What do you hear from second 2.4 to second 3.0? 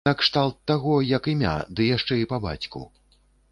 бацьку.